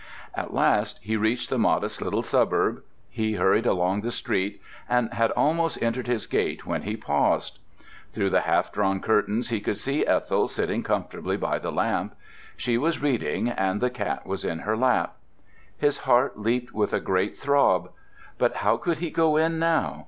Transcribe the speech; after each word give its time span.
At 0.33 0.51
last 0.51 0.99
he 1.03 1.15
reached 1.15 1.51
the 1.51 1.59
modest 1.59 2.01
little 2.01 2.23
suburb. 2.23 2.81
He 3.11 3.33
hurried 3.33 3.67
along 3.67 4.01
the 4.01 4.09
street 4.09 4.59
and 4.89 5.13
had 5.13 5.29
almost 5.33 5.79
entered 5.79 6.07
his 6.07 6.25
gate 6.25 6.65
when 6.65 6.81
he 6.81 6.97
paused. 6.97 7.59
Through 8.11 8.31
the 8.31 8.39
half 8.41 8.71
drawn 8.71 8.99
curtains 8.99 9.49
he 9.49 9.59
could 9.59 9.77
see 9.77 10.03
Ethel 10.03 10.47
sitting 10.47 10.81
comfortably 10.81 11.37
by 11.37 11.59
the 11.59 11.71
lamp. 11.71 12.15
She 12.57 12.79
was 12.79 12.99
reading, 13.03 13.47
and 13.49 13.79
the 13.79 13.91
cat 13.91 14.25
was 14.25 14.43
in 14.43 14.61
her 14.61 14.75
lap. 14.75 15.17
His 15.77 15.99
heart 15.99 16.35
leaped 16.39 16.73
with 16.73 16.93
a 16.93 16.99
great 16.99 17.37
throb. 17.37 17.91
But 18.39 18.55
how 18.55 18.77
could 18.77 18.97
he 18.97 19.11
go 19.11 19.37
in 19.37 19.59
now? 19.59 19.99